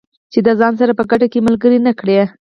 چې 0.31 0.39
د 0.47 0.49
ځان 0.59 0.73
سره 0.79 0.91
په 0.99 1.03
ګټه 1.11 1.27
کې 1.31 1.45
ملګري 1.47 1.79
نه 1.87 1.91
کړي. 1.99 2.19